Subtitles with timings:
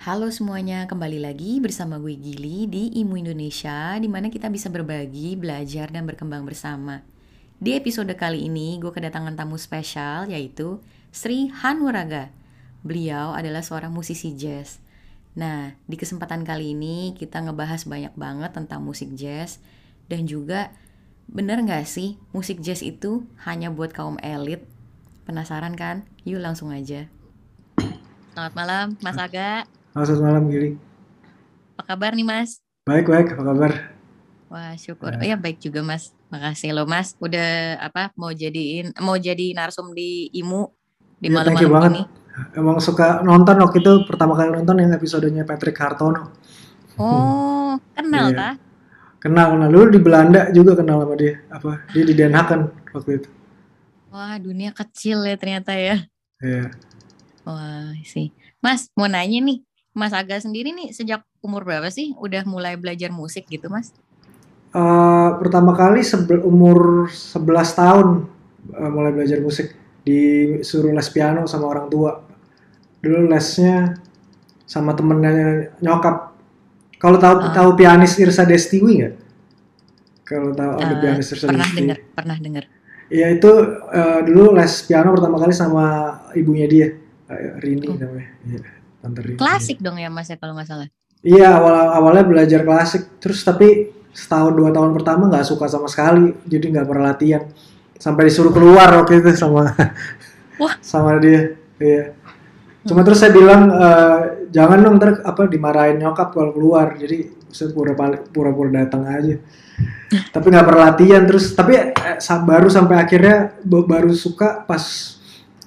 [0.00, 5.36] Halo semuanya, kembali lagi bersama gue Gili di Imu Indonesia di mana kita bisa berbagi,
[5.36, 7.04] belajar, dan berkembang bersama.
[7.60, 10.80] Di episode kali ini, gue kedatangan tamu spesial yaitu
[11.12, 12.32] Sri Hanwaraga.
[12.80, 14.80] Beliau adalah seorang musisi jazz.
[15.36, 19.60] Nah, di kesempatan kali ini kita ngebahas banyak banget tentang musik jazz
[20.08, 20.72] dan juga
[21.28, 24.64] bener nggak sih musik jazz itu hanya buat kaum elit?
[25.28, 26.08] Penasaran kan?
[26.24, 27.04] Yuk langsung aja.
[28.32, 29.79] Selamat malam, Mas Aga.
[29.90, 30.70] Halo, selamat malam Gili.
[31.74, 32.62] Apa kabar nih Mas?
[32.86, 33.26] Baik, baik.
[33.34, 33.72] Apa kabar?
[34.50, 35.14] Wah syukur.
[35.14, 36.14] Oh ya baik juga Mas.
[36.30, 37.14] Makasih loh Mas.
[37.18, 40.70] Udah apa mau jadiin mau jadi narsum di IMU
[41.18, 41.90] di Ya, thank you malam-malam banget.
[41.90, 42.02] ini.
[42.56, 46.30] Emang suka nonton waktu itu pertama kali nonton yang episodenya Patrick Hartono.
[46.96, 48.38] Oh kenal Iya.
[48.38, 48.50] ta?
[49.20, 49.68] Kenal, kenal.
[49.68, 51.42] Dulu di Belanda juga kenal sama dia.
[51.52, 51.84] Apa?
[51.92, 52.60] Dia di Den Haag kan
[52.94, 53.28] waktu itu.
[54.10, 56.06] Wah dunia kecil ya ternyata ya.
[56.40, 56.72] Iya.
[57.44, 58.30] Wah sih.
[58.58, 59.58] Mas mau nanya nih.
[60.00, 63.92] Mas Aga sendiri nih sejak umur berapa sih udah mulai belajar musik gitu Mas?
[64.70, 66.00] Eh, pertama kali
[66.42, 67.36] umur 11
[67.74, 68.06] tahun
[68.72, 69.76] eh, mulai belajar musik.
[70.00, 72.24] Disuruh les piano sama orang tua.
[72.98, 74.00] Dulu lesnya
[74.64, 76.32] sama temennya nyokap.
[76.96, 77.52] Kalau tahu Ah.
[77.52, 79.14] tahu pianis Irsa Destiwi nggak?
[80.22, 81.78] Kalau tahu ada Eh, pianis Irsa pernah Destiwi.
[81.82, 82.64] dengar, pernah dengar.
[83.10, 83.50] Ya itu
[83.90, 85.84] eh, dulu les piano pertama kali sama
[86.32, 86.88] ibunya dia,
[87.58, 87.98] Rini Oh.
[87.98, 88.30] namanya.
[88.46, 88.60] Iya,
[89.00, 89.36] Tante Rini.
[89.40, 90.88] Klasik dong ya Mas ya kalau nggak salah.
[91.20, 96.32] Iya awal awalnya belajar klasik, terus tapi setahun dua tahun pertama nggak suka sama sekali,
[96.48, 97.44] jadi nggak pernah latihan.
[98.00, 99.76] Sampai disuruh keluar waktu itu sama
[100.56, 100.74] Wah.
[100.92, 101.60] sama dia.
[101.76, 102.16] Iya.
[102.88, 107.68] Cuma terus saya bilang eh, jangan dong ntar apa dimarahin nyokap kalau keluar, jadi saya
[107.76, 107.92] pura
[108.32, 109.36] pura datang aja.
[110.34, 115.16] tapi nggak pernah latihan terus tapi eh, baru sampai akhirnya ba- baru suka pas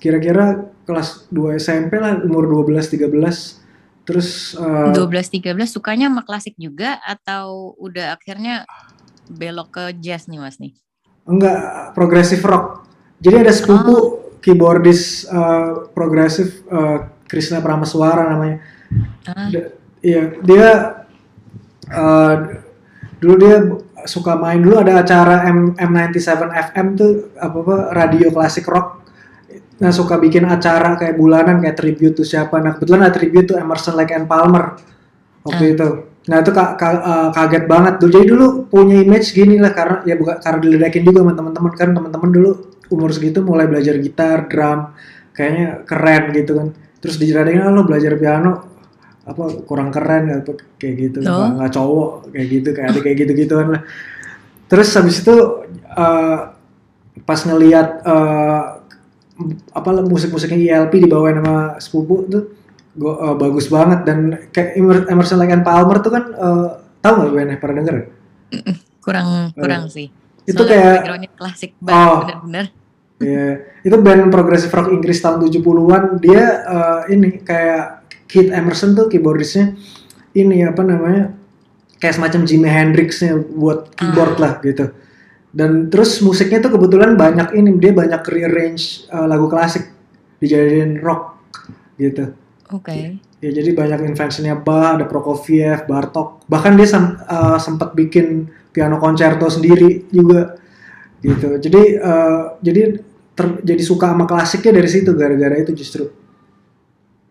[0.03, 3.07] kira-kira kelas 2 SMP lah umur 12 13
[4.03, 8.67] terus eh, 12-13 sukanya sama klasik juga atau udah akhirnya
[9.31, 10.75] belok ke jazz nih Mas nih?
[11.23, 12.83] enggak progresif rock.
[13.23, 13.95] Jadi ada sepupu
[14.43, 16.97] keyboardis eh, progresif eh,
[17.31, 18.59] Krishna Pramaswara namanya.
[19.23, 19.71] Ah, Da-
[20.03, 20.67] Iya, dia
[21.87, 22.35] eh,
[23.23, 23.55] dulu dia
[24.03, 24.59] suka main.
[24.59, 29.02] Dulu ada acara M M97 FM tuh apa apa radio klasik rock.
[29.83, 32.55] Nah suka bikin acara kayak bulanan kayak tribute tuh siapa.
[32.57, 34.79] Nah kebetulan ada tribute tuh Emerson Lake and Palmer
[35.43, 35.87] waktu itu.
[36.23, 38.09] Nah itu ka- ka- eh, kaget banget dulu.
[38.15, 41.89] Jadi dulu punya image gini lah karena ya bukan karena diledakin juga sama teman-teman kan
[41.91, 42.51] teman-teman dulu
[42.87, 44.95] umur segitu mulai belajar gitar, drum,
[45.35, 46.67] kayaknya keren gitu kan.
[47.03, 48.71] Terus diledakin ah, lo belajar piano
[49.23, 51.47] apa kurang keren apa kayak gitu Oh.
[51.55, 53.81] nggak cowok kayak gitu kayak ada kayak gitu gituan lah
[54.67, 55.35] terus habis itu
[55.95, 56.39] eh,
[57.23, 58.63] pas ngelihat eh,
[59.71, 62.43] apa musik-musiknya ILP dibawain sama sepupu tuh
[62.93, 64.17] gua, eh, bagus banget dan
[64.49, 66.67] kayak Emer- Emerson Lake and Palmer tuh kan eh,
[66.99, 67.97] tahu nggak gue pernah denger
[69.03, 70.07] kurang kurang sih.
[70.43, 71.87] itu Soalnya kayak klasik Oh.
[71.87, 72.65] banget bener-bener.
[73.23, 73.47] Iya,
[73.87, 76.19] itu band progressive rock Inggris tahun 70-an.
[76.19, 79.75] Dia eh, ini kayak Keith Emerson tuh keyboardisnya
[80.35, 81.31] ini apa namanya?
[81.95, 84.91] Kayak semacam Jimi Hendrix-nya buat keyboard lah gitu.
[85.53, 89.85] Dan terus musiknya tuh kebetulan banyak ini dia banyak rearrange eh, lagu klasik
[90.41, 91.37] dijadiin rock
[92.01, 92.33] gitu.
[92.73, 93.21] Oke.
[93.43, 96.41] Ya jadi banyak inventionnya Bach, ada Prokofiev, Bartok.
[96.49, 100.57] Bahkan dia sem- eh, sempat bikin piano concerto sendiri juga
[101.21, 101.61] gitu.
[101.61, 102.81] Jadi eh, jadi
[103.37, 106.09] ter- jadi suka sama klasiknya dari situ gara-gara itu justru.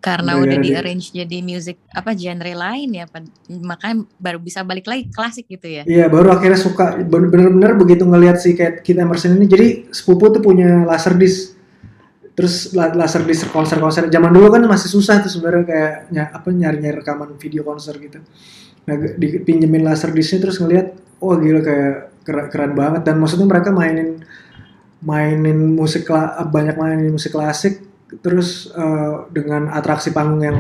[0.03, 0.79] Karena Gara-gara udah di dia.
[0.83, 3.07] arrange jadi music apa genre lain ya,
[3.63, 5.87] makanya baru bisa balik lagi klasik gitu ya.
[5.87, 9.47] Iya, baru akhirnya suka Ben- bener-bener begitu ngelihat si kayak Keith Emerson ini.
[9.47, 11.55] Jadi sepupu tuh punya laserdisc.
[12.35, 16.99] Terus la- laserdisc konser-konser zaman dulu kan masih susah tuh sebenarnya kayak ny- apa nyari-nyari
[16.99, 18.19] rekaman video konser gitu.
[18.83, 21.95] Nah, dipinjemin laserdiscnya terus ngelihat, wah gila kayak
[22.27, 24.19] keren, keren banget dan maksudnya mereka mainin
[24.99, 26.11] mainin musik
[26.51, 27.79] banyak mainin musik klasik
[28.21, 30.59] terus eh, dengan atraksi panggung yang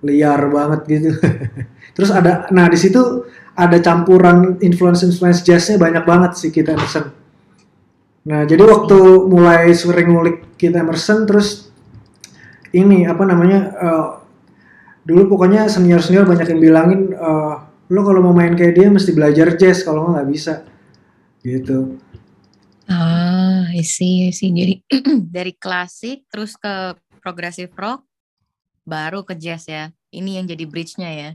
[0.00, 1.10] liar banget gitu.
[1.98, 3.26] terus ada nah di situ
[3.58, 7.10] ada campuran influence-influence jazznya banyak banget sih Keith Emerson.
[8.28, 11.74] Nah, jadi waktu mulai sering ngulik Keith Emerson terus
[12.70, 14.08] ini apa namanya eh,
[15.02, 17.54] dulu pokoknya senior-senior banyak yang bilangin eh,
[17.88, 20.62] lo kalau mau main kayak dia mesti belajar jazz kalau nggak bisa
[21.42, 21.98] gitu.
[22.88, 24.48] Ah, I see, I see.
[24.48, 24.74] Jadi
[25.36, 28.04] dari klasik terus ke progressive rock
[28.88, 29.92] baru ke jazz ya.
[30.08, 31.30] Ini yang jadi bridge-nya ya.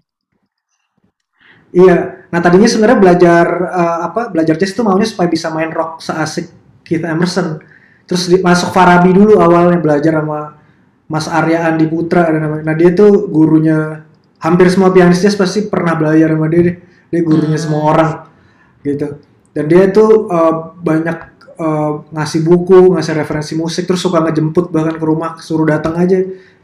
[1.74, 2.26] Iya.
[2.30, 6.50] Nah tadinya sebenarnya belajar eh, apa belajar jazz itu maunya supaya bisa main rock seasik
[6.82, 7.62] Keith Emerson.
[8.10, 10.58] Terus di- masuk Farabi dulu awalnya belajar sama
[11.10, 12.74] Mas Arya Andi Putra ada namanya.
[12.74, 14.06] Nah dia tuh gurunya
[14.42, 16.76] hampir semua pianis jazz pasti pernah belajar sama dia deh.
[17.14, 17.66] Dia gurunya Hmm.
[17.70, 18.12] semua orang
[18.82, 19.22] gitu.
[19.54, 24.96] Dan dia tuh uh, banyak uh, ngasih buku, ngasih referensi musik, terus suka ngejemput bahkan
[24.98, 26.20] ke rumah, suruh datang aja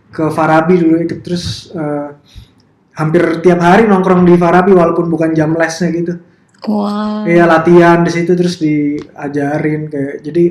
[0.10, 2.18] ke Farabi dulu ikut terus uh,
[2.98, 6.14] hampir tiap hari nongkrong di Farabi walaupun bukan jam lesnya gitu.
[6.68, 7.24] Wah.
[7.24, 10.46] Iya latihan di situ terus diajarin kayak jadi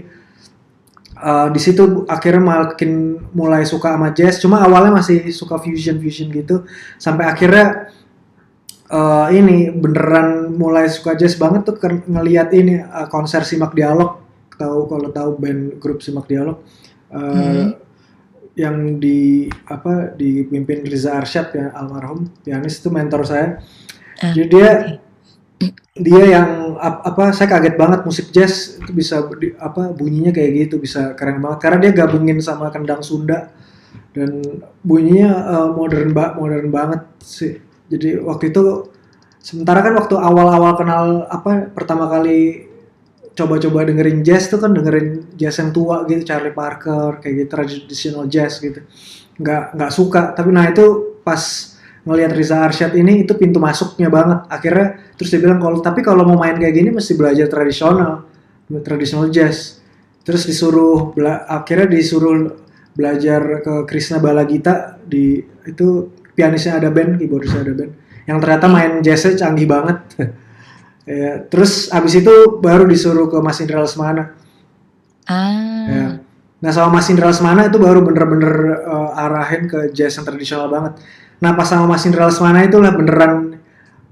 [1.20, 4.40] uh, di situ akhirnya makin mulai suka sama jazz.
[4.40, 6.64] Cuma awalnya masih suka fusion fusion gitu
[6.96, 7.92] sampai akhirnya
[8.88, 11.76] uh, ini beneran mulai suka jazz banget tuh
[12.08, 14.27] ngelihat ini uh, konser Simak Dialog
[14.58, 16.58] tahu kalau tahu band grup Simak Dialog
[17.10, 17.78] uh, Hmm.
[18.58, 23.62] yang di apa dipimpin Riza Arsyad ya almarhum pianis itu mentor saya.
[24.18, 24.98] Ah, Jadi dia oke.
[25.98, 30.70] dia yang ap- apa saya kaget banget musik jazz itu bisa di- apa bunyinya kayak
[30.70, 33.50] gitu bisa keren banget karena dia gabungin sama kendang Sunda
[34.14, 34.42] dan
[34.86, 37.58] bunyinya eh, modern ba modern banget sih
[37.90, 38.90] jadi waktu itu
[39.40, 42.67] sementara kan waktu awal-awal kenal apa pertama kali
[43.38, 48.26] coba-coba dengerin jazz tuh kan dengerin jazz yang tua gitu Charlie Parker kayak gitu traditional
[48.26, 48.82] jazz gitu.
[49.38, 50.34] Nggak nggak suka.
[50.34, 51.38] Tapi nah itu pas
[52.02, 54.42] ngelihat Riza Arsyad ini itu pintu masuknya banget.
[54.50, 58.26] Akhirnya terus dia bilang kalau tapi kalau mau main kayak gini mesti belajar tradisional
[58.82, 59.78] tradisional jazz.
[60.26, 61.14] Terus disuruh
[61.46, 62.58] akhirnya disuruh
[62.98, 67.92] belajar ke Krishna Balagita di itu pianisnya ada band keyboardisnya ada band.
[68.26, 69.98] Yang ternyata main jazznya canggih banget
[71.08, 74.36] ya, terus abis itu baru disuruh ke Mas Indra Lesmana
[75.28, 75.84] Ah.
[75.84, 76.08] Ya.
[76.58, 80.98] Nah sama Mas Indra Lesmana itu baru bener-bener uh, arahin ke jazz yang tradisional banget.
[81.38, 83.60] Nah pas sama Mas Indra Lesmana itulah beneran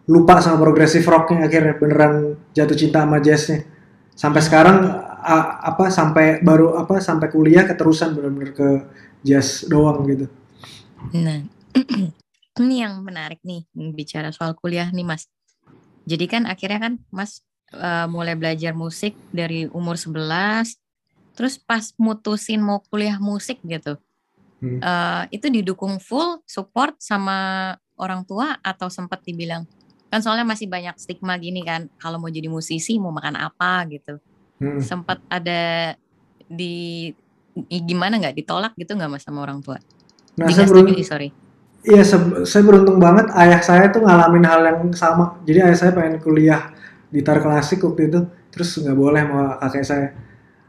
[0.07, 3.67] lupa sama progressive rocknya akhirnya beneran jatuh cinta sama jazznya.
[4.15, 4.87] Sampai sekarang
[5.27, 8.69] a- apa sampai baru apa sampai kuliah keterusan bener-bener ke
[9.27, 10.31] jazz doang gitu.
[11.17, 11.43] Nah,
[12.63, 15.27] ini yang menarik nih bicara soal kuliah nih Mas.
[16.07, 17.43] Jadi kan akhirnya kan Mas
[17.75, 20.79] eh, mulai belajar musik dari umur 11
[21.37, 23.99] terus pas mutusin mau kuliah musik gitu.
[24.57, 24.81] Hmm.
[24.81, 29.69] eh, itu didukung full support sama orang tua atau sempat dibilang
[30.07, 34.23] kan soalnya masih banyak stigma gini kan kalau mau jadi musisi mau makan apa gitu.
[34.63, 34.81] Hmm.
[34.81, 35.93] Sempat ada
[36.47, 37.11] di
[37.69, 39.77] gimana nggak ditolak gitu nggak Mas sama orang tua?
[40.37, 41.33] Nah saya beruntung, sorry.
[41.87, 45.39] Iya saya beruntung banget ayah saya tuh ngalamin hal yang sama.
[45.47, 46.75] Jadi ayah saya pengen kuliah
[47.15, 50.09] gitar klasik waktu itu, terus nggak boleh sama kakek saya.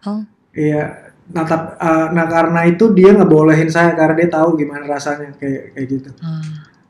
[0.05, 0.21] Oh.
[0.53, 5.33] Iya, nah, tap- uh, nah karena itu dia ngebolehin saya karena dia tahu gimana rasanya
[5.35, 6.09] kayak kayak gitu.
[6.21, 6.41] Ah.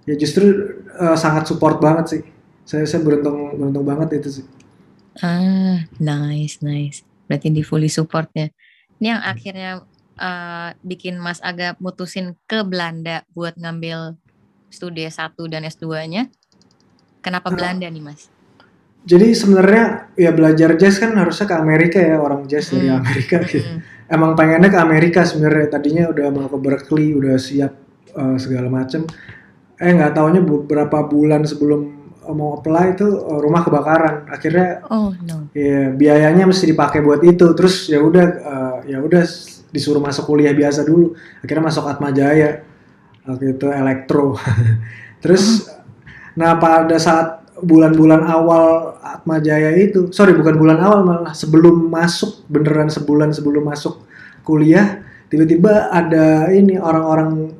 [0.07, 0.45] Ya justru
[0.95, 2.21] uh, sangat support banget sih.
[2.67, 4.45] Saya saya beruntung beruntung banget itu sih.
[5.23, 7.01] Ah, nice, nice.
[7.25, 8.47] Berarti di fully support ya.
[9.01, 9.71] Ini yang akhirnya
[10.17, 14.17] eh, bikin Mas agak mutusin ke Belanda buat ngambil
[14.67, 16.27] studi S1 dan S2-nya.
[17.21, 17.55] Kenapa Ah.
[17.55, 18.27] Belanda nih, Mas?
[19.03, 22.99] Jadi sebenarnya ya belajar jazz kan harusnya ke Amerika ya orang jazz dari Hmm.
[22.99, 23.63] Amerika gitu.
[23.63, 23.79] Mm-mm.
[24.07, 25.67] Emang pengennya ke Amerika sebenarnya.
[25.69, 27.71] Tadinya udah mau ke Berkeley, udah siap
[28.11, 29.07] uh, segala macem.
[29.77, 31.81] Eh nggak taunya beberapa bulan sebelum
[32.21, 34.27] uh, mau apply itu uh, rumah kebakaran.
[34.27, 35.47] Akhirnya Oh, no.
[35.55, 37.47] ya biayanya mesti dipakai buat itu.
[37.55, 39.23] Terus ya udah uh, ya udah
[39.71, 41.15] disuruh masuk kuliah biasa dulu.
[41.43, 42.63] Akhirnya masuk Atma Jaya.
[43.27, 44.39] Waktu itu elektro.
[45.23, 45.67] Terus
[46.37, 52.45] nah pada saat bulan-bulan awal Atma Jaya itu, sorry bukan bulan awal malah sebelum masuk
[52.47, 54.05] beneran sebulan sebelum masuk
[54.45, 57.51] kuliah, tiba-tiba ada ini orang-orang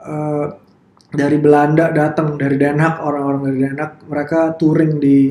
[0.00, 0.46] eh,
[1.14, 5.30] dari Belanda datang dari Den Haag orang-orang dari Den Haag mereka touring di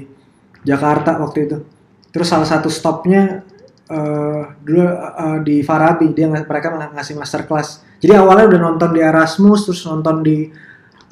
[0.64, 1.58] Jakarta waktu itu.
[2.14, 3.44] Terus salah satu stopnya
[3.94, 7.86] eh, dulu eh, di Farabi dia mereka ng- ngasih masterclass.
[8.02, 10.50] Jadi awalnya udah nonton di Erasmus terus nonton di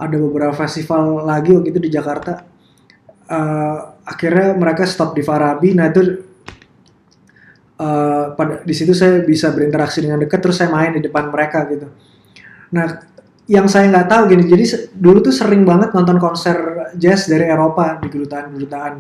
[0.02, 2.42] ada beberapa festival lagi waktu itu di Jakarta.
[3.30, 5.78] Eh, akhirnya mereka stop di Farabi.
[5.78, 6.02] Nah itu
[7.78, 11.70] eh, pada di situ saya bisa berinteraksi dengan dekat terus saya main di depan mereka
[11.70, 11.88] gitu.
[12.74, 13.12] Nah
[13.52, 16.56] yang saya nggak tahu gini, jadi dulu tuh sering banget nonton konser
[16.96, 18.94] jazz dari Eropa di kedutaan-kedutaan.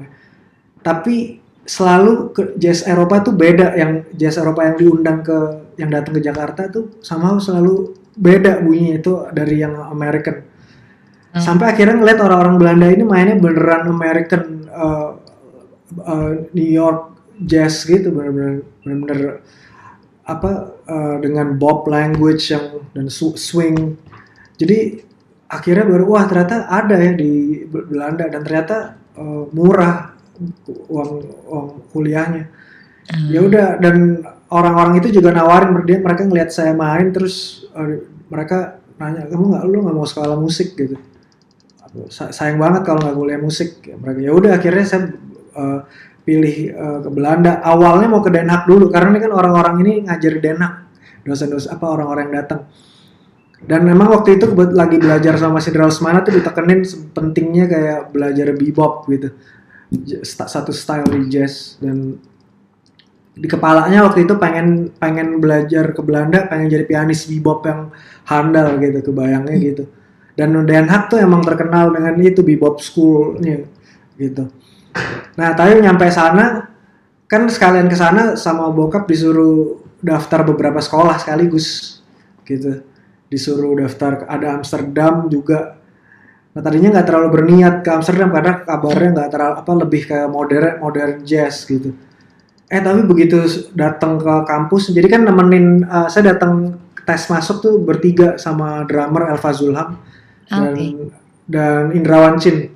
[0.81, 1.39] Tapi
[1.71, 5.37] selalu ke jazz Eropa tuh beda, yang jazz Eropa yang diundang ke
[5.79, 10.43] yang datang ke Jakarta tuh sama selalu beda bunyinya itu dari yang American.
[11.31, 11.39] Hmm.
[11.39, 15.15] Sampai akhirnya ngeliat orang-orang Belanda ini mainnya beneran American uh,
[16.03, 19.21] uh, New York jazz gitu, bener-bener bener-bener
[20.27, 23.95] apa uh, dengan bob language yang dan swing.
[24.59, 25.07] Jadi
[25.47, 30.10] akhirnya baru wah ternyata ada ya di Be- Belanda dan ternyata uh, murah
[30.89, 31.11] uang
[31.47, 32.49] uang kuliahnya.
[33.09, 33.27] Ah.
[33.29, 38.81] Ya udah dan orang-orang itu juga nawarin dia mereka ngelihat saya main terus uh, mereka
[39.01, 40.77] nanya kamu nggak lu nggak mau sekolah musik?
[40.77, 40.95] Gitu.
[42.11, 43.83] Sayang banget kalau nggak kuliah musik.
[43.83, 45.01] Mereka ya udah akhirnya saya
[45.57, 45.79] uh,
[46.23, 47.59] pilih uh, ke Belanda.
[47.59, 50.75] Awalnya mau ke Den Haag dulu karena ini kan orang-orang ini ngajar Den Haag.
[51.21, 52.61] Dosen-dosen apa orang-orang yang datang.
[53.61, 56.81] Dan memang waktu itu lagi belajar sama si Semana tuh ditekenin
[57.13, 59.29] pentingnya kayak belajar bebop gitu
[60.23, 62.15] satu style di jazz dan
[63.31, 67.91] di kepalanya waktu itu pengen pengen belajar ke Belanda pengen jadi pianis bebop yang
[68.27, 69.83] handal gitu kebayangnya gitu.
[70.31, 73.67] Dan Den Haag tuh emang terkenal dengan itu bebop schoolnya
[74.15, 74.47] gitu.
[75.35, 76.71] Nah tapi nyampe sana
[77.27, 81.99] kan sekalian ke sana sama bokap disuruh daftar beberapa sekolah sekaligus
[82.47, 82.83] gitu.
[83.31, 85.80] Disuruh daftar ada Amsterdam juga
[86.51, 90.83] nah tadinya nggak terlalu berniat ke Amsterdam karena kabarnya nggak terlalu apa lebih ke modern
[90.83, 91.95] modern jazz gitu
[92.71, 97.75] eh tapi begitu datang ke kampus jadi kan nemenin uh, saya datang tes masuk tuh
[97.81, 99.89] bertiga sama drummer Elva Zulham
[100.47, 100.91] dan okay.
[101.47, 102.71] dan Indrawan Chin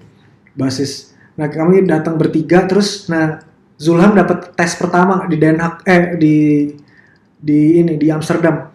[0.56, 1.14] basis.
[1.36, 3.44] Nah kami datang bertiga terus nah
[3.76, 6.36] Zulham dapat tes pertama di Den Haag eh di
[7.36, 8.72] di ini di Amsterdam.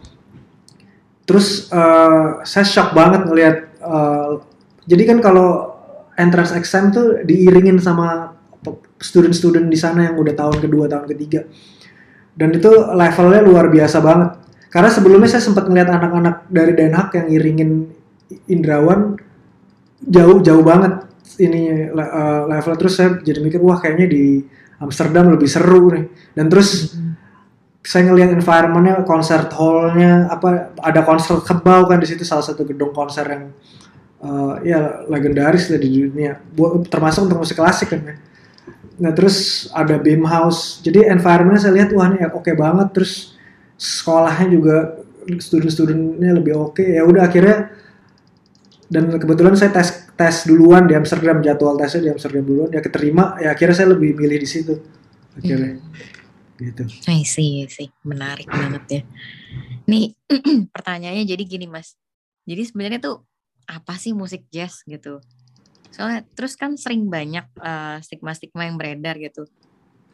[1.24, 4.44] Terus uh, saya shock banget ngelihat uh,
[4.86, 5.80] jadi kan kalau
[6.20, 8.36] entrance exam tuh diiringin sama
[9.00, 11.48] student-student di sana yang udah tahun kedua tahun ketiga.
[12.36, 14.30] Dan itu levelnya luar biasa banget.
[14.70, 17.70] Karena sebelumnya saya sempat ngeliat anak-anak dari Den Haag yang iringin
[18.46, 19.18] Indrawan
[19.98, 21.10] jauh jauh banget
[21.42, 22.74] ini uh, level.
[22.78, 24.44] Terus saya jadi mikir wah kayaknya di
[24.78, 26.06] Amsterdam lebih seru nih.
[26.38, 27.12] Dan terus mm-hmm.
[27.82, 32.94] saya ngelihat environmentnya konser hallnya apa ada konser kebau kan di situ salah satu gedung
[32.94, 33.50] konser yang
[34.20, 36.38] uh, ya legendaris lah di dunia
[36.88, 38.14] termasuk untuk musik klasik kan ya.
[39.00, 43.34] nah terus ada beam house jadi environmentnya saya lihat wah ini oke okay banget terus
[43.80, 44.76] sekolahnya juga
[45.24, 47.00] student-studentnya lebih oke okay.
[47.00, 47.72] ya udah akhirnya
[48.90, 53.40] dan kebetulan saya tes tes duluan di Amsterdam jadwal tesnya di Amsterdam duluan ya keterima
[53.40, 54.74] ya akhirnya saya lebih milih di situ
[55.38, 56.60] akhirnya hmm.
[56.60, 56.82] gitu.
[57.08, 59.02] I see, sih menarik banget ya.
[59.88, 60.12] Nih
[60.74, 61.96] pertanyaannya jadi gini mas,
[62.44, 63.24] jadi sebenarnya tuh
[63.70, 65.22] apa sih musik jazz gitu?
[65.94, 69.46] Soalnya terus kan sering banyak uh, stigma-stigma yang beredar gitu.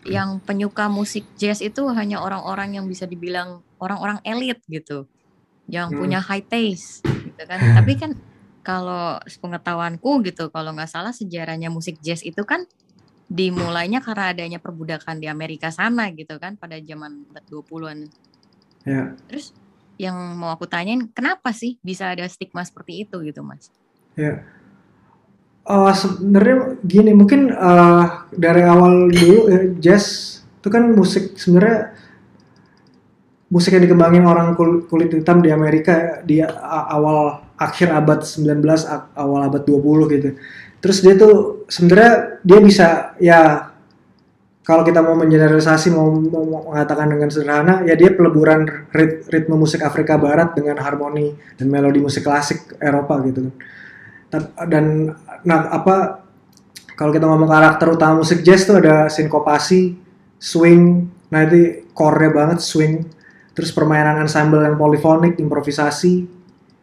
[0.04, 5.08] Yang penyuka musik jazz itu hanya orang-orang yang bisa dibilang orang-orang elit gitu,
[5.66, 5.98] yang hmm.
[5.98, 7.58] punya high taste gitu kan.
[7.80, 8.12] Tapi kan
[8.60, 12.68] kalau sepengetahuanku gitu, kalau nggak salah sejarahnya musik jazz itu kan
[13.26, 18.06] dimulainya karena adanya perbudakan di Amerika sana gitu kan pada zaman 20-an.
[18.86, 19.18] Ya.
[19.26, 19.50] Terus
[19.96, 23.72] yang mau aku tanyain kenapa sih bisa ada stigma seperti itu gitu, Mas?
[24.16, 24.44] Ya.
[25.66, 31.94] Uh, sebenarnya gini, mungkin uh, dari awal dulu ya, jazz itu kan musik sebenarnya
[33.50, 34.58] musik yang dikembangin orang
[34.90, 38.62] kulit hitam di Amerika di awal akhir abad 19
[39.14, 40.28] awal abad 20 gitu.
[40.82, 42.88] Terus dia tuh sebenarnya dia bisa
[43.18, 43.70] ya
[44.66, 49.78] kalau kita mau mengeneralisasi mau, mau mengatakan dengan sederhana ya dia peleburan rit, ritme musik
[49.78, 53.54] Afrika Barat dengan harmoni dan melodi musik klasik Eropa gitu kan.
[54.66, 55.14] Dan
[55.46, 56.26] nah apa
[56.98, 59.94] kalau kita ngomong karakter utama musik jazz tuh ada sinkopasi,
[60.42, 63.06] swing, nah itu core banget swing,
[63.54, 66.26] terus permainan ensemble yang polifonik, improvisasi,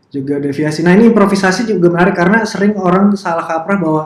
[0.08, 0.88] juga deviasi.
[0.88, 4.04] Nah ini improvisasi juga menarik karena sering orang salah kaprah bahwa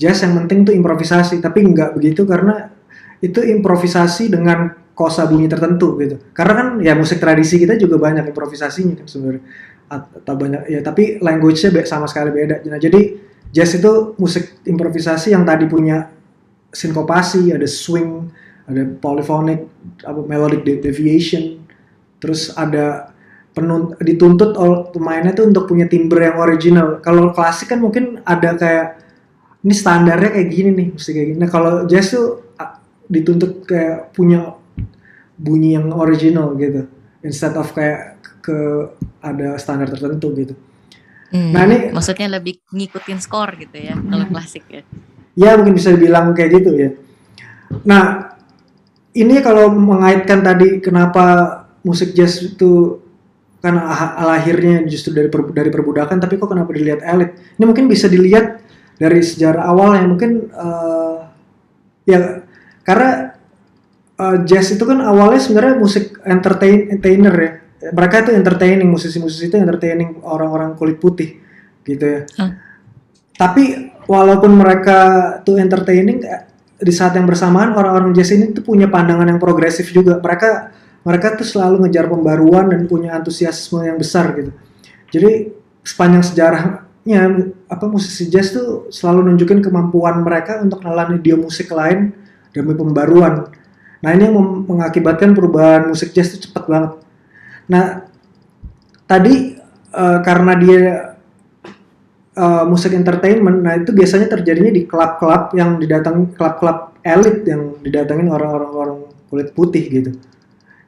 [0.00, 2.73] jazz yang penting tuh improvisasi, tapi nggak begitu karena
[3.24, 6.20] itu improvisasi dengan kosa bunyi tertentu gitu.
[6.36, 9.42] Karena kan ya musik tradisi kita juga banyak improvisasinya kan sebenarnya
[9.90, 12.64] atau banyak ya tapi language-nya sama sekali beda.
[12.68, 13.16] Nah jadi
[13.50, 16.08] jazz itu musik improvisasi yang tadi punya
[16.74, 18.28] sinkopasi, ada swing,
[18.66, 19.66] ada polyphonic,
[20.02, 21.62] apa melodic deviation,
[22.18, 23.14] terus ada
[23.54, 26.98] penunt dituntut oleh pemainnya tuh untuk punya timbre yang original.
[26.98, 28.86] Kalau klasik kan mungkin ada kayak
[29.62, 31.38] ini standarnya kayak gini nih, mesti kayak gini.
[31.38, 32.43] Nah kalau jazz tuh
[33.10, 34.56] dituntut kayak punya
[35.34, 36.86] bunyi yang original gitu,
[37.26, 38.88] instead of kayak ke
[39.24, 40.54] ada standar tertentu gitu.
[41.34, 44.06] Hmm, nah ini maksudnya lebih ngikutin skor gitu ya hmm.
[44.12, 44.82] kalau klasik ya.
[45.34, 46.90] Ya mungkin bisa dibilang kayak gitu ya.
[47.82, 48.36] Nah
[49.16, 53.02] ini kalau mengaitkan tadi kenapa musik jazz itu
[53.64, 53.80] kan
[54.20, 58.60] lahirnya justru dari per, dari perbudakan tapi kok kenapa dilihat elit ini mungkin bisa dilihat
[59.00, 61.32] dari sejarah awal yang mungkin uh,
[62.04, 62.44] ya
[62.84, 63.34] karena
[64.20, 67.52] uh, jazz itu kan awalnya sebenarnya musik entertain entertainer ya
[67.92, 71.40] mereka itu entertaining musisi-musisi itu entertaining orang-orang kulit putih
[71.84, 72.52] gitu ya hmm.
[73.36, 74.98] tapi walaupun mereka
[75.42, 76.48] tuh entertaining eh,
[76.80, 80.72] di saat yang bersamaan orang-orang jazz ini tuh punya pandangan yang progresif juga mereka
[81.04, 84.50] mereka tuh selalu ngejar pembaruan dan punya antusiasme yang besar gitu.
[85.12, 85.52] Jadi
[85.84, 87.20] sepanjang sejarahnya
[87.68, 92.16] apa musisi jazz tuh selalu nunjukin kemampuan mereka untuk nelan idiom musik lain
[92.54, 93.50] demi pembaruan.
[94.00, 96.92] Nah ini yang mengakibatkan perubahan musik jazz itu cepat banget.
[97.66, 97.84] Nah
[99.10, 99.58] tadi
[99.90, 100.82] uh, karena dia
[102.38, 108.28] uh, musik entertainment, nah itu biasanya terjadinya di klub-klub yang didatangi klub-klub elit yang didatengin
[108.30, 110.10] orang-orang kulit putih gitu.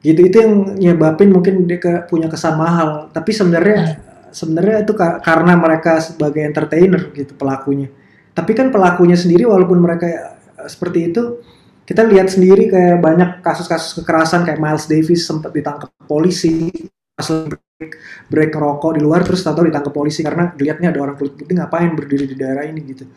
[0.05, 3.09] Gitu itu yang nyebabin mungkin dia ke, punya kesan mahal.
[3.11, 4.31] Tapi sebenarnya hmm.
[4.31, 7.89] sebenarnya itu ka karena mereka sebagai entertainer gitu pelakunya.
[8.37, 11.41] Tapi kan pelakunya sendiri walaupun mereka uh, seperti itu
[11.87, 16.67] kita lihat sendiri kayak banyak kasus-kasus kekerasan kayak Miles Davis sempat ditangkap polisi
[17.15, 17.91] pas break,
[18.27, 21.95] break rokok di luar terus tahu ditangkap polisi karena dilihatnya ada orang kulit putih ngapain
[21.95, 22.83] berdiri di daerah ini?
[22.83, 23.07] Gitu.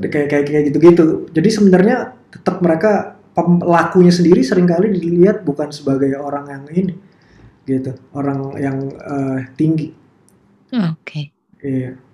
[0.00, 1.04] Kayak kayak kayak gitu-gitu.
[1.28, 6.94] Jadi sebenarnya tetap mereka pelakunya sendiri sering kali dilihat bukan sebagai orang yang ini
[7.68, 7.92] gitu.
[8.16, 9.92] Orang yang uh, tinggi.
[10.72, 10.96] Oke.
[11.04, 11.24] Okay.
[11.60, 12.07] iya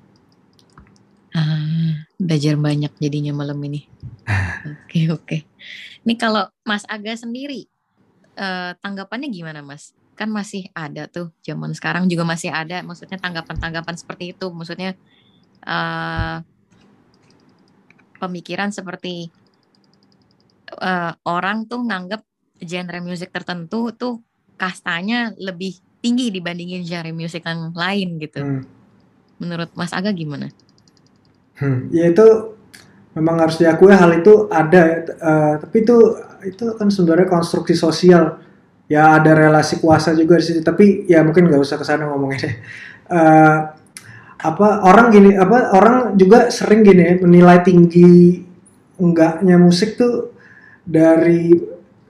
[1.34, 3.90] Ah, belajar banyak jadinya malam ini.
[4.64, 5.38] Oke oke.
[6.06, 7.66] Ini kalau Mas Aga sendiri
[8.38, 9.92] uh, tanggapannya gimana Mas?
[10.14, 12.80] Kan masih ada tuh zaman sekarang juga masih ada.
[12.80, 14.46] Maksudnya tanggapan-tanggapan seperti itu.
[14.54, 14.94] Maksudnya
[15.66, 16.40] uh,
[18.22, 19.28] pemikiran seperti
[20.80, 22.22] uh, orang tuh nganggap
[22.62, 24.22] genre musik tertentu tuh
[24.54, 28.40] kastanya lebih tinggi dibandingin genre musik yang lain gitu.
[28.40, 28.62] Hmm.
[29.42, 30.48] Menurut Mas Aga gimana?
[31.54, 32.26] Hmm, ya itu
[33.14, 34.82] memang harus diakui hal itu ada,
[35.22, 35.96] uh, tapi itu
[36.44, 38.42] itu kan sebenarnya konstruksi sosial.
[38.84, 42.60] Ya ada relasi kuasa juga di situ, tapi ya mungkin nggak usah ke sana ngomongnya
[43.04, 43.68] Uh,
[44.48, 48.40] apa orang gini apa orang juga sering gini ya, menilai tinggi
[48.96, 50.32] enggaknya musik tuh
[50.84, 51.52] dari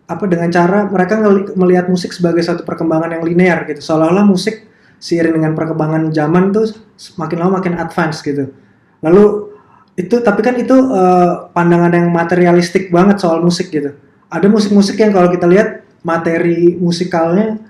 [0.07, 1.19] apa dengan cara mereka
[1.59, 3.83] melihat musik sebagai satu perkembangan yang linear gitu.
[3.83, 4.67] Seolah-olah musik
[5.03, 6.71] seiring dengan perkembangan zaman tuh
[7.19, 8.64] makin lama makin advance gitu
[9.05, 9.53] Lalu
[9.95, 13.93] itu tapi kan itu uh, pandangan yang materialistik banget soal musik gitu.
[14.33, 17.61] Ada musik-musik yang kalau kita lihat materi musikalnya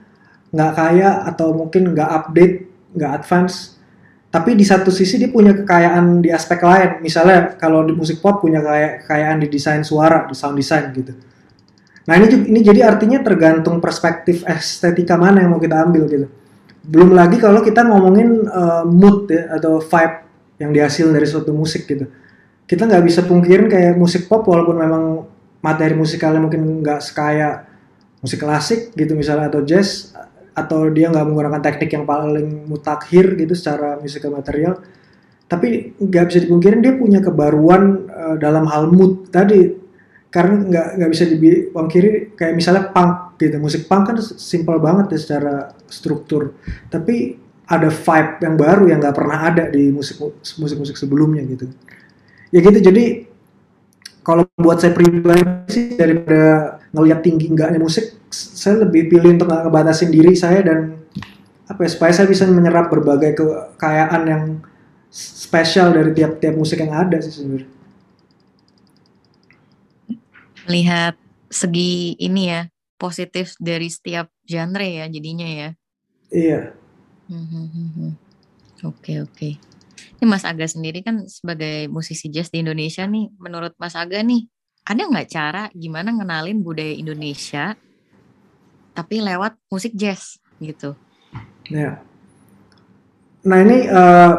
[0.55, 2.57] nggak kaya atau mungkin nggak update,
[2.95, 3.75] nggak advance.
[4.31, 7.03] Tapi di satu sisi dia punya kekayaan di aspek lain.
[7.03, 11.13] Misalnya kalau di musik pop punya kaya, kekayaan di desain suara, di sound design gitu.
[12.05, 16.27] Nah ini ini jadi artinya tergantung perspektif estetika mana yang mau kita ambil gitu.
[16.85, 20.17] Belum lagi kalau kita ngomongin uh, mood ya atau vibe
[20.59, 22.07] yang dihasil dari suatu musik gitu.
[22.65, 25.05] Kita nggak bisa pungkirin kayak musik pop walaupun memang
[25.61, 27.65] materi musikalnya mungkin nggak sekaya
[28.25, 30.17] musik klasik gitu misalnya atau jazz
[30.55, 34.81] atau dia nggak menggunakan teknik yang paling mutakhir gitu secara musikal material.
[35.45, 39.83] Tapi nggak bisa dipungkirin dia punya kebaruan uh, dalam hal mood tadi.
[40.31, 43.59] Karena nggak nggak bisa dipungkiri kayak misalnya punk gitu.
[43.61, 45.55] Musik punk kan simpel banget ya secara
[45.91, 46.55] struktur.
[46.89, 50.21] Tapi ada vibe yang baru yang nggak pernah ada di musik
[50.61, 51.73] musik musik sebelumnya gitu.
[52.53, 53.25] Ya gitu jadi
[54.25, 59.69] kalau buat saya pribadi sih daripada ngelihat tinggi enggaknya musik saya lebih pilih untuk nggak
[59.69, 61.01] ngebatasin diri saya dan
[61.65, 64.45] apa ya supaya saya bisa menyerap berbagai kekayaan yang
[65.15, 67.71] spesial dari tiap-tiap musik yang ada sih sebenarnya.
[70.69, 71.15] Melihat
[71.49, 72.69] segi ini ya
[73.01, 75.69] positif dari setiap genre ya jadinya ya.
[76.29, 76.84] Iya
[77.25, 78.13] Hmm, hmm, hmm,
[78.85, 79.49] oke oke.
[80.21, 84.45] Ini Mas Aga sendiri kan sebagai musisi jazz di Indonesia nih, menurut Mas Aga nih,
[84.85, 87.73] ada nggak cara gimana ngenalin budaya Indonesia
[88.93, 90.95] tapi lewat musik jazz gitu?
[91.73, 92.05] Ya.
[93.49, 94.33] Nah ini uh,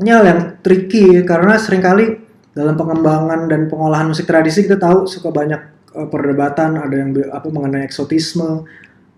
[0.00, 2.16] ini hal yang tricky karena sering kali
[2.56, 5.60] dalam pengembangan dan pengolahan musik tradisi kita tahu suka banyak
[5.94, 8.66] uh, perdebatan, ada yang apa mengenai eksotisme,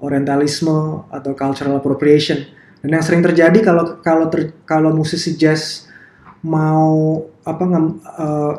[0.03, 5.89] orientalisme atau cultural appropriation dan yang sering terjadi kalau kalau ter, kalau musisi jazz
[6.41, 8.53] mau apa ng, uh,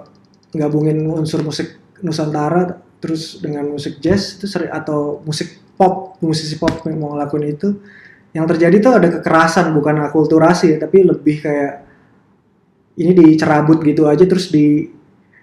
[0.53, 6.85] gabungin unsur musik Nusantara terus dengan musik jazz itu sering atau musik pop musisi pop
[6.85, 7.81] yang mau ngelakuin itu
[8.31, 11.73] yang terjadi tuh ada kekerasan bukan akulturasi tapi lebih kayak
[13.01, 14.85] ini dicerabut gitu aja terus di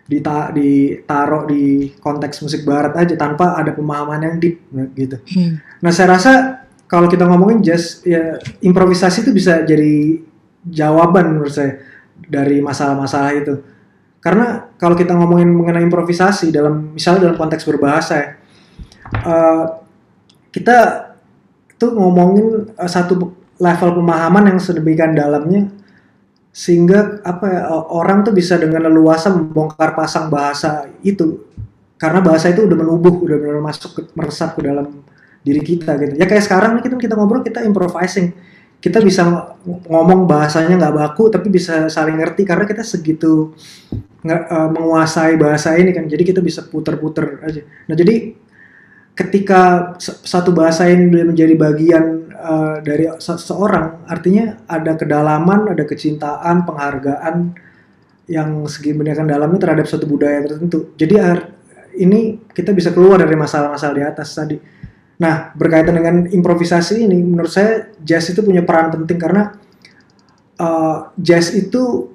[0.08, 4.64] dita, ditaruh di konteks musik barat aja tanpa ada pemahaman yang deep
[4.96, 5.20] gitu.
[5.36, 5.60] Hmm.
[5.84, 6.32] Nah saya rasa
[6.88, 10.24] kalau kita ngomongin jazz ya improvisasi itu bisa jadi
[10.64, 11.78] jawaban menurut saya
[12.16, 13.54] dari masalah-masalah itu.
[14.18, 18.28] Karena kalau kita ngomongin mengenai improvisasi dalam misalnya dalam konteks berbahasa ya,
[19.22, 19.64] uh,
[20.50, 21.06] kita
[21.78, 25.70] tuh ngomongin uh, satu level pemahaman yang sedemikian dalamnya
[26.50, 31.46] sehingga apa ya, orang tuh bisa dengan leluasa membongkar pasang bahasa itu
[32.00, 35.06] karena bahasa itu udah menubuh udah benar masuk ke, meresap ke dalam
[35.42, 36.14] diri kita gitu.
[36.18, 38.34] Ya kayak sekarang kita kita ngobrol kita improvising.
[38.78, 39.26] Kita bisa
[39.66, 43.50] ngomong bahasanya nggak baku tapi bisa saling ngerti karena kita segitu
[44.22, 46.06] nggak uh, menguasai bahasa ini kan.
[46.06, 47.62] Jadi kita bisa puter-puter aja.
[47.90, 48.34] Nah jadi
[49.18, 57.36] ketika satu bahasa ini menjadi bagian uh, dari seseorang artinya ada kedalaman ada kecintaan penghargaan
[58.30, 60.94] yang segi menyakan dalamnya terhadap suatu budaya tertentu.
[60.94, 61.18] Jadi
[61.98, 64.77] ini kita bisa keluar dari masalah-masalah di atas tadi
[65.18, 69.50] Nah, berkaitan dengan improvisasi ini, menurut saya jazz itu punya peran penting karena
[70.62, 72.06] uh, jazz itu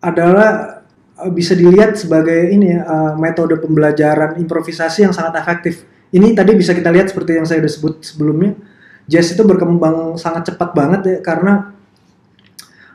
[0.00, 0.80] adalah
[1.20, 5.84] uh, bisa dilihat sebagai ini uh, metode pembelajaran improvisasi yang sangat efektif.
[6.16, 8.56] Ini tadi bisa kita lihat seperti yang saya sudah sebut sebelumnya,
[9.04, 11.76] jazz itu berkembang sangat cepat banget ya karena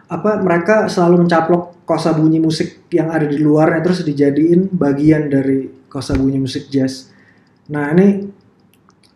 [0.09, 5.69] apa mereka selalu mencaplok kosa bunyi musik yang ada di luarnya terus dijadiin bagian dari
[5.85, 7.13] kosa bunyi musik jazz.
[7.69, 8.25] Nah, ini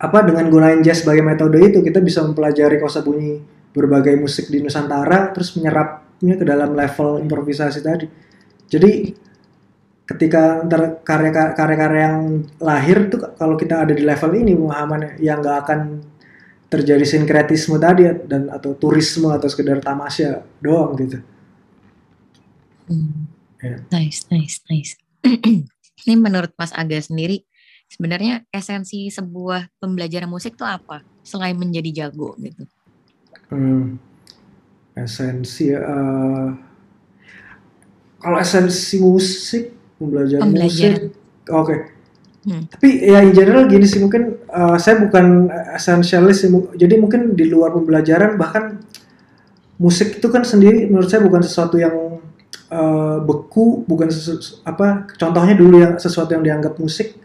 [0.03, 3.39] apa dengan gunain jazz sebagai metode itu kita bisa mempelajari kosa bunyi
[3.71, 8.05] berbagai musik di Nusantara terus menyerapnya ke dalam level improvisasi tadi.
[8.67, 8.91] Jadi
[10.03, 10.99] ketika ntar
[11.55, 15.79] karya-karya yang lahir tuh kalau kita ada di level ini pemahamannya yang nggak akan
[16.67, 21.23] terjadi sinkretisme tadi dan atau turisme atau sekedar tamasya doang gitu.
[22.91, 23.31] Hmm.
[23.63, 23.79] Yeah.
[23.95, 24.99] Nice, nice, nice.
[26.03, 27.47] Ini menurut Mas Aga sendiri
[27.93, 32.65] sebenarnya esensi sebuah pembelajaran musik itu apa selain menjadi jago gitu?
[33.53, 34.01] Hmm,
[34.97, 36.49] esensi uh,
[38.17, 39.63] kalau esensi musik
[40.01, 40.99] pembelajaran, pembelajaran.
[41.06, 41.65] musik, oke.
[41.69, 41.79] Okay.
[42.43, 42.63] Hmm.
[42.67, 47.47] Tapi ya in general gini sih mungkin uh, saya bukan esensialis sih, jadi mungkin di
[47.47, 48.84] luar pembelajaran bahkan
[49.79, 52.19] musik itu kan sendiri menurut saya bukan sesuatu yang
[52.67, 57.22] uh, beku, bukan sesu, apa contohnya dulu yang sesuatu yang dianggap musik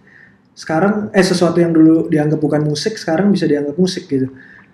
[0.58, 4.26] sekarang eh sesuatu yang dulu dianggap bukan musik sekarang bisa dianggap musik gitu.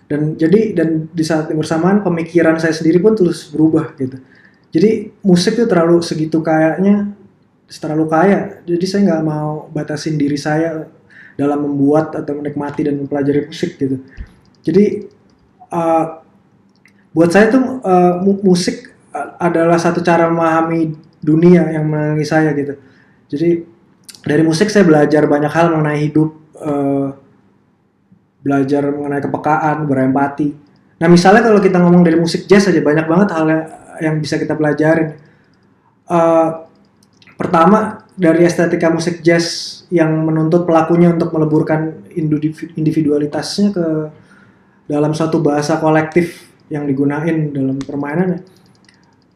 [0.09, 4.17] Dan jadi dan di saat yang bersamaan pemikiran saya sendiri pun terus berubah gitu.
[4.73, 7.13] Jadi musik itu terlalu segitu kayaknya
[7.69, 8.65] terlalu kaya.
[8.65, 10.89] Jadi saya nggak mau batasin diri saya
[11.37, 14.01] dalam membuat atau menikmati dan mempelajari musik gitu.
[14.65, 15.05] Jadi
[15.69, 16.05] uh,
[17.13, 18.89] buat saya tuh uh, musik
[19.39, 22.75] adalah satu cara memahami dunia yang mengenai saya gitu.
[23.29, 23.74] Jadi
[24.25, 27.13] dari musik saya belajar banyak hal mengenai hidup, uh,
[28.41, 30.49] belajar mengenai kepekaan, berempati.
[31.01, 33.47] Nah misalnya kalau kita ngomong dari musik jazz aja banyak banget hal
[34.01, 35.21] yang bisa kita pelajarin.
[36.09, 36.65] Uh,
[37.37, 42.09] pertama dari estetika musik jazz yang menuntut pelakunya untuk meleburkan
[42.77, 43.87] individualitasnya ke
[44.89, 48.41] dalam suatu bahasa kolektif yang digunain dalam permainannya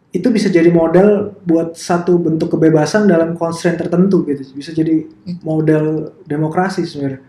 [0.08, 4.56] itu bisa jadi model buat satu bentuk kebebasan dalam constraint tertentu gitu.
[4.56, 5.44] Bisa jadi hmm.
[5.44, 7.20] model demokrasi sebenarnya.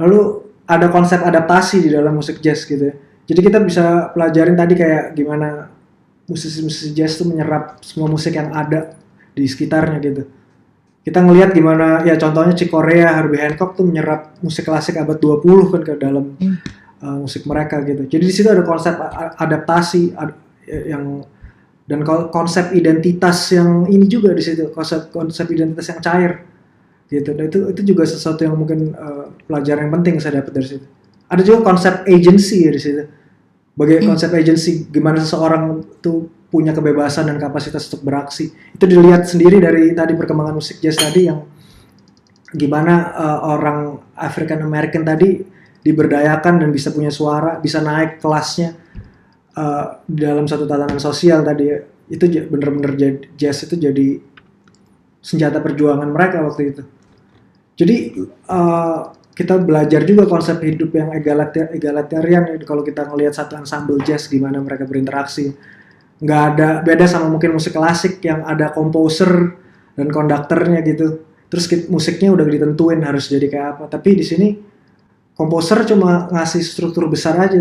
[0.00, 0.20] Lalu
[0.64, 2.94] ada konsep adaptasi di dalam musik jazz gitu ya.
[3.26, 5.68] Jadi kita bisa pelajarin tadi kayak gimana
[6.26, 8.96] musisi-musisi jazz itu menyerap semua musik yang ada
[9.36, 10.22] di sekitarnya gitu.
[11.06, 15.70] Kita ngelihat gimana ya contohnya Chick Corea, Herbie Hancock tuh menyerap musik klasik abad 20
[15.70, 16.56] kan ke dalam hmm.
[17.04, 18.08] uh, musik mereka gitu.
[18.08, 18.96] Jadi di situ ada konsep
[19.38, 20.34] adaptasi ad,
[20.66, 21.22] yang
[21.86, 22.02] dan
[22.34, 26.32] konsep identitas yang ini juga di situ konsep konsep identitas yang cair.
[27.06, 27.30] Gitu.
[27.30, 30.86] Dan itu itu juga sesuatu yang mungkin uh, pelajaran yang penting saya dapat dari situ.
[31.30, 33.02] Ada juga konsep agency ya di situ.
[33.78, 34.12] Bagaimana hmm.
[34.18, 35.62] konsep agency gimana seseorang
[36.02, 38.50] tuh punya kebebasan dan kapasitas untuk beraksi.
[38.74, 41.46] Itu dilihat sendiri dari tadi perkembangan musik jazz tadi yang
[42.50, 45.38] gimana uh, orang African American tadi
[45.86, 48.74] diberdayakan dan bisa punya suara bisa naik kelasnya
[49.56, 51.72] uh, dalam satu tatanan sosial tadi
[52.06, 54.20] itu bener-bener jazz itu jadi
[55.18, 56.82] senjata perjuangan mereka waktu itu.
[57.76, 57.96] Jadi
[58.46, 64.30] uh, kita belajar juga konsep hidup yang egalitar egalitarian kalau kita ngelihat satu ensemble jazz
[64.30, 65.52] gimana mereka berinteraksi.
[66.22, 69.52] Nggak ada beda sama mungkin musik klasik yang ada komposer
[69.92, 71.26] dan konduktornya gitu.
[71.52, 73.84] Terus musiknya udah ditentuin harus jadi kayak apa.
[73.92, 74.48] Tapi di sini
[75.36, 77.60] komposer cuma ngasih struktur besar aja.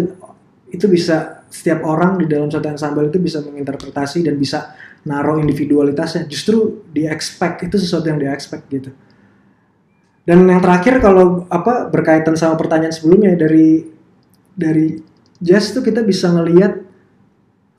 [0.72, 4.76] Itu bisa setiap orang di dalam satu ensemble itu bisa menginterpretasi dan bisa
[5.08, 6.28] naruh individualitasnya.
[6.28, 8.92] Justru di expect itu sesuatu yang di expect gitu.
[10.28, 13.88] Dan yang terakhir kalau apa berkaitan sama pertanyaan sebelumnya dari
[14.52, 15.00] dari
[15.40, 16.82] jazz itu kita bisa ngelihat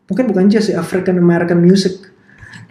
[0.09, 2.01] mungkin bukan jazz ya African American music.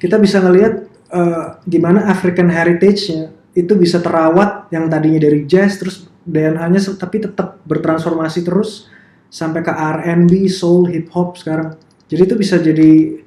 [0.02, 6.08] Kita bisa ngelihat uh, gimana African heritage-nya itu bisa terawat yang tadinya dari jazz terus
[6.26, 8.90] DNA-nya tapi tetap bertransformasi terus
[9.30, 11.76] sampai ke R&B, soul, hip hop sekarang.
[12.08, 13.20] Jadi itu bisa jadi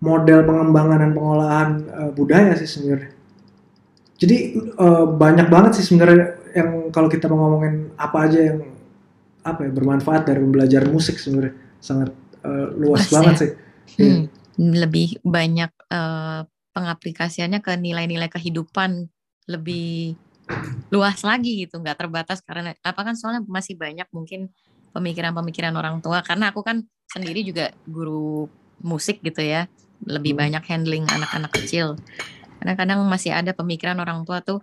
[0.00, 3.12] model pengembangan dan pengolahan uh, budaya sih sebenarnya.
[4.20, 4.36] Jadi
[4.76, 8.58] uh, banyak banget sih sebenarnya yang kalau kita mau ngomongin apa aja yang
[9.40, 11.56] apa ya bermanfaat dari belajar musik sebenarnya.
[11.80, 12.12] sangat
[12.44, 13.40] uh, luas Luas banget ya?
[13.40, 13.50] sih.
[13.96, 14.28] Hmm,
[14.60, 16.40] lebih banyak eh,
[16.76, 19.08] pengaplikasiannya ke nilai-nilai kehidupan
[19.48, 20.14] lebih
[20.94, 24.50] luas lagi gitu, nggak terbatas karena apa kan soalnya masih banyak mungkin
[24.90, 28.46] pemikiran-pemikiran orang tua karena aku kan sendiri juga guru
[28.80, 29.66] musik gitu ya,
[30.06, 30.40] lebih Hmm.
[30.46, 31.98] banyak handling anak-anak kecil.
[32.62, 34.60] Karena kadang masih ada pemikiran orang tua tuh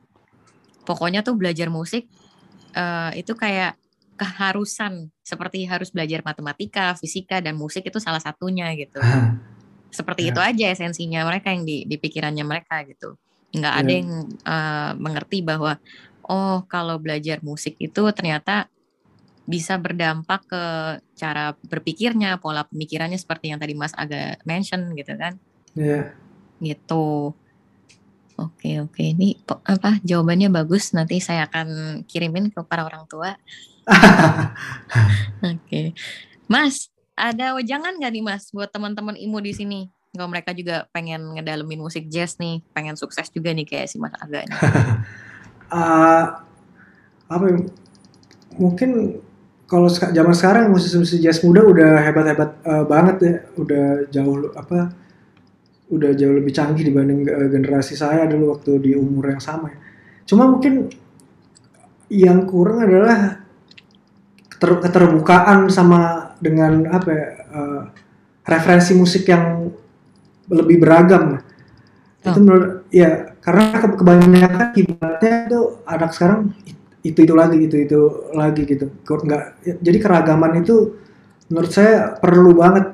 [0.88, 2.08] pokoknya tuh belajar musik
[2.78, 3.74] eh, itu kayak
[4.18, 8.98] keharusan seperti harus belajar matematika, fisika dan musik itu salah satunya gitu
[9.94, 10.30] seperti Ya.
[10.34, 13.18] itu aja esensinya mereka yang di, di pikirannya mereka gitu
[13.56, 13.98] nggak ada Ya.
[13.98, 15.80] yang eh, mengerti bahwa
[16.28, 18.68] oh kalau belajar musik itu ternyata
[19.48, 20.64] bisa berdampak ke
[21.16, 25.40] cara berpikirnya pola pemikirannya seperti yang tadi Mas agak mention gitu kan?
[25.74, 26.12] Iya.
[26.58, 27.32] gitu.
[28.38, 29.02] Oke oke.
[29.02, 30.94] Ini apa jawabannya bagus.
[30.94, 33.34] Nanti saya akan kirimin ke para orang tua.
[35.58, 35.98] Oke.
[36.46, 39.82] Mas ada wejangan nggak nih Mas buat teman-teman imu di sini?
[40.14, 44.14] Kalau mereka juga pengen ngedalemin musik jazz nih pengen sukses juga nih kayak si Mas
[44.18, 44.60] Aga nih.
[45.74, 46.26] Eh,
[47.34, 47.60] apa ya,
[48.58, 49.22] mungkin
[49.68, 54.96] kalau zaman sekarang musisi-musisi jazz muda udah hebat-hebat eh, banget ya udah jauh apa
[55.88, 59.78] udah jauh lebih canggih dibanding eh, generasi saya dulu waktu di umur yang sama ya.
[60.28, 60.88] cuma mungkin
[62.08, 63.44] yang kurang adalah
[64.48, 67.82] keter- keterbukaan sama dengan apa ya, eh,
[68.48, 69.68] referensi musik yang
[70.48, 71.44] lebih beragam
[72.24, 72.40] itu Oh.
[72.40, 76.52] menurut ya karena ke- kebanyakan ibaratnya itu anak sekarang
[77.08, 78.00] itu itu lagi itu itu
[78.36, 78.92] lagi gitu.
[79.04, 79.44] Kok nggak
[79.80, 81.00] jadi keragaman itu
[81.48, 82.86] menurut saya perlu banget.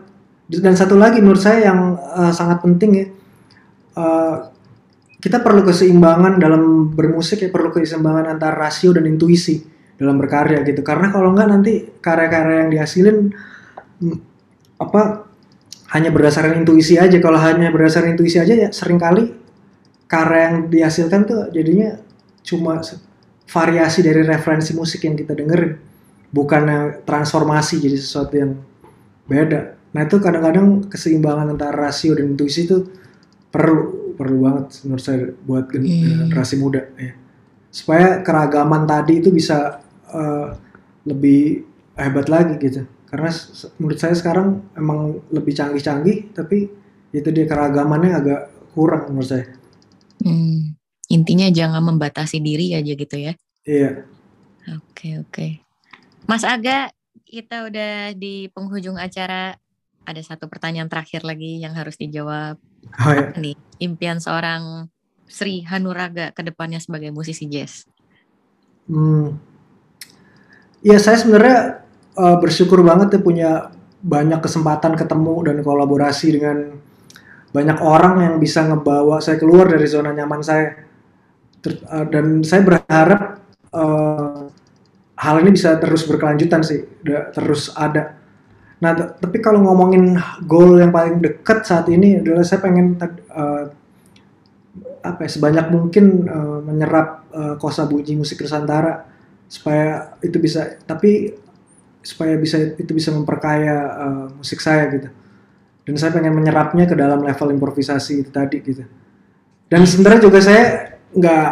[0.43, 3.06] Dan satu lagi menurut saya yang eh, sangat penting ya
[3.97, 4.36] eh,
[5.23, 9.63] kita perlu keseimbangan dalam bermusik ya perlu keseimbangan antara rasio dan intuisi
[9.95, 10.84] dalam berkarya gitu.
[10.84, 11.73] Karena kalau nggak nanti
[12.04, 13.17] karya-karya yang dihasilin
[14.04, 14.17] hmm,
[14.84, 15.32] apa
[15.95, 17.15] hanya berdasarkan intuisi aja.
[17.23, 19.32] Kalau hanya berdasarkan intuisi aja ya sering kali
[20.12, 21.97] karya yang dihasilkan tuh jadinya
[22.43, 22.84] cuma
[23.47, 25.73] variasi dari referensi musik yang kita dengerin.
[26.34, 28.58] Bukannya transformasi jadi sesuatu yang
[29.29, 29.77] beda.
[29.93, 32.89] Nah itu kadang-kadang keseimbangan antara rasio dan intuisi itu
[33.53, 36.29] perlu perlu banget menurut saya buat Hmm.
[36.29, 37.13] generasi muda ya.
[37.69, 39.82] Supaya keragaman tadi itu bisa
[40.13, 40.47] eh,
[41.06, 41.65] lebih
[41.97, 42.86] hebat lagi gitu.
[43.10, 43.29] Karena
[43.77, 46.69] menurut saya sekarang emang lebih canggih-canggih tapi
[47.13, 48.41] itu dia keragamannya agak
[48.73, 49.45] kurang menurut saya.
[50.23, 50.62] Hmm,
[51.13, 53.34] intinya jangan membatasi diri aja gitu ya
[53.69, 54.10] iya
[54.71, 55.47] Oke oke.
[56.23, 56.95] Mas Aga,
[57.28, 59.60] kita udah di penghujung acara.
[60.04, 62.60] Ada satu pertanyaan terakhir lagi yang harus dijawab.
[63.04, 64.91] oh ya Apa nih impian seorang
[65.28, 67.88] Sri Hanuraga ke depannya sebagai musisi jazz?
[68.88, 69.39] Hmm.
[70.84, 71.88] Ya saya sebenarnya
[72.19, 73.52] eh, bersyukur banget ya punya
[74.04, 76.76] banyak kesempatan ketemu dan kolaborasi dengan
[77.56, 80.84] banyak orang yang bisa ngebawa saya keluar dari zona nyaman saya.
[81.63, 83.39] Ter- eh, dan saya berharap
[83.71, 84.41] eh,
[85.15, 86.84] hal ini bisa terus berkelanjutan sih,
[87.32, 88.19] terus ada.
[88.84, 93.63] Nah, tapi kalau ngomongin goal yang paling dekat saat ini adalah saya pengen eh,
[95.04, 99.08] apa ya, sebanyak mungkin eh, menyerap eh, kosa bunyi musik Nusantara
[99.47, 101.36] supaya itu bisa tapi
[102.04, 105.10] supaya bisa itu bisa memperkaya eh, musik saya gitu
[105.84, 108.84] dan saya pengen menyerapnya ke dalam level improvisasi itu tadi gitu
[109.67, 111.49] dan sebenarnya juga saya nggak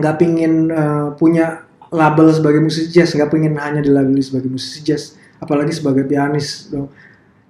[0.00, 5.18] nggak pingin eh, punya label sebagai musisi jazz nggak pingin hanya dilabeli sebagai musisi jazz
[5.42, 6.88] apalagi sebagai pianis dong.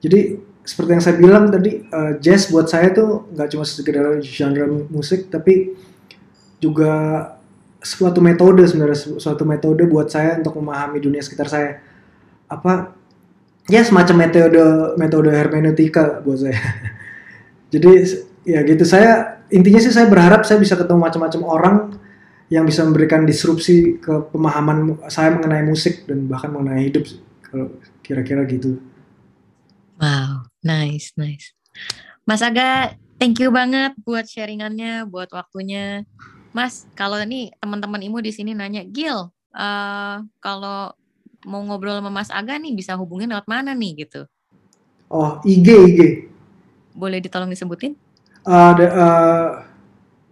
[0.01, 4.67] Jadi seperti yang saya bilang tadi eh, jazz buat saya tuh nggak cuma sekedar genre
[4.89, 5.75] musik tapi
[6.61, 6.93] juga
[7.81, 11.81] suatu metode sebenarnya su- suatu metode buat saya untuk memahami dunia sekitar saya.
[12.49, 12.93] Apa
[13.69, 14.65] ya semacam metode
[15.01, 16.61] metode hermeneutika buat saya.
[17.73, 17.91] Jadi
[18.45, 18.85] ya gitu.
[18.85, 21.77] Saya intinya sih saya berharap saya bisa ketemu macam-macam orang
[22.51, 27.07] yang bisa memberikan disrupsi ke pemahaman saya mengenai musik dan bahkan mengenai hidup
[27.47, 27.71] kalau
[28.03, 28.79] kira-kira gitu
[30.01, 31.53] Wow, nice, nice.
[32.25, 36.09] Mas Aga, thank you banget buat sharingannya, buat waktunya.
[36.57, 40.97] Mas, kalau nih teman-teman Imu di sini nanya, Gil, eh kalau
[41.45, 44.25] mau ngobrol sama Mas Aga nih bisa hubungin lewat mana nih gitu?
[45.11, 46.01] oh IG IG
[46.93, 47.97] Boleh ditolong disebutin?
[48.47, 49.49] Ada eh,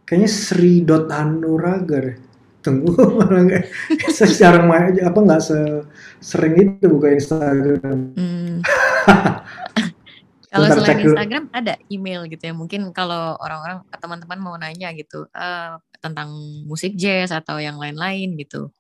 [0.09, 2.17] kayaknya Sri dot Hanuraga deh
[2.59, 2.91] tunggu
[4.69, 5.59] main apa nggak se
[6.19, 8.61] sering itu buka Instagram Hmm.
[10.53, 11.15] kalau selain cek dulu.
[11.15, 12.55] Instagram ada email gitu ya.
[12.57, 16.31] Mungkin kalau orang-orang teman-teman mau nanya gitu eh, tentang
[16.67, 18.71] musik jazz atau yang lain-lain gitu.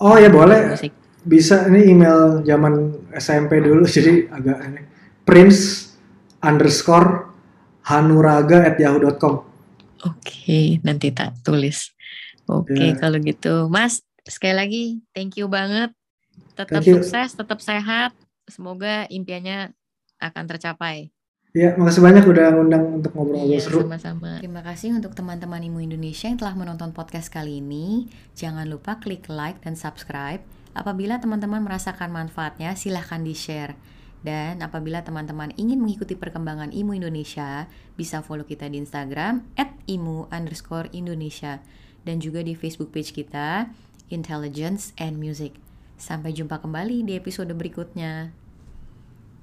[0.00, 0.92] oh ya boleh Musik.
[1.28, 4.80] bisa ini email zaman SMP dulu jadi agak ini
[5.28, 5.92] prince
[6.40, 7.29] underscore
[7.82, 9.46] hanuraga at yahoo.com
[10.00, 11.92] Oke, nanti tak tulis.
[12.48, 12.96] Oke, Ya.
[12.96, 15.92] kalau gitu, Mas, sekali lagi thank you banget.
[16.56, 16.96] Tetap Thank you.
[16.98, 18.16] sukses, tetap sehat.
[18.44, 19.76] Semoga impiannya
[20.18, 21.12] akan tercapai.
[21.50, 24.38] ya makasih banyak udah ngundang untuk ngobrol-ngobrol Iya, seru sama-sama.
[24.38, 28.06] Terima kasih untuk teman-teman Imu Indonesia yang telah menonton podcast kali ini.
[28.32, 30.38] Jangan lupa klik like dan subscribe.
[30.72, 33.74] Apabila teman-teman merasakan manfaatnya, silahkan di-share.
[34.20, 37.64] Dan apabila teman-teman ingin mengikuti perkembangan Imu Indonesia,
[37.96, 41.64] bisa follow kita di Instagram at imu underscore Indonesia.
[42.04, 43.72] Dan juga di Facebook page kita,
[44.12, 45.56] Intelligence and Music.
[46.00, 48.32] Sampai jumpa kembali di episode berikutnya.